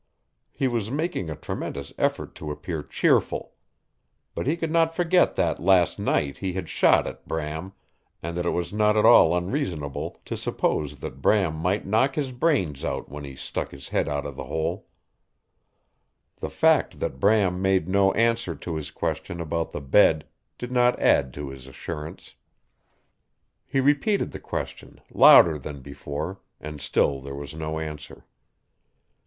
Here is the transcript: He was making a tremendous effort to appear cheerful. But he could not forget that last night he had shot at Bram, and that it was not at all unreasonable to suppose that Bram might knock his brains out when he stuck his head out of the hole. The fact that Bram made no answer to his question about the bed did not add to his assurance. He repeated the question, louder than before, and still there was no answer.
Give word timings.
He 0.51 0.67
was 0.67 0.89
making 0.89 1.29
a 1.29 1.35
tremendous 1.35 1.93
effort 1.99 2.33
to 2.33 2.49
appear 2.49 2.81
cheerful. 2.81 3.53
But 4.33 4.47
he 4.47 4.57
could 4.57 4.71
not 4.71 4.95
forget 4.95 5.35
that 5.35 5.61
last 5.61 5.99
night 5.99 6.39
he 6.39 6.53
had 6.53 6.69
shot 6.69 7.05
at 7.05 7.27
Bram, 7.27 7.73
and 8.19 8.35
that 8.35 8.47
it 8.47 8.49
was 8.49 8.73
not 8.73 8.97
at 8.97 9.05
all 9.05 9.37
unreasonable 9.37 10.19
to 10.25 10.35
suppose 10.35 10.95
that 11.01 11.21
Bram 11.21 11.53
might 11.55 11.85
knock 11.85 12.15
his 12.15 12.31
brains 12.31 12.83
out 12.83 13.09
when 13.09 13.23
he 13.25 13.35
stuck 13.35 13.69
his 13.69 13.89
head 13.89 14.07
out 14.09 14.25
of 14.25 14.35
the 14.35 14.45
hole. 14.45 14.87
The 16.37 16.49
fact 16.49 16.99
that 16.99 17.19
Bram 17.19 17.61
made 17.61 17.87
no 17.87 18.11
answer 18.13 18.55
to 18.55 18.77
his 18.77 18.89
question 18.89 19.39
about 19.39 19.69
the 19.71 19.81
bed 19.81 20.25
did 20.57 20.71
not 20.71 20.99
add 20.99 21.31
to 21.35 21.49
his 21.49 21.67
assurance. 21.67 22.33
He 23.67 23.79
repeated 23.79 24.31
the 24.31 24.39
question, 24.39 24.99
louder 25.13 25.59
than 25.59 25.81
before, 25.81 26.39
and 26.59 26.81
still 26.81 27.21
there 27.21 27.35
was 27.35 27.53
no 27.53 27.77
answer. 27.77 28.25